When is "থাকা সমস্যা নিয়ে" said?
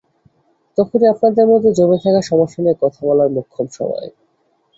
2.03-2.81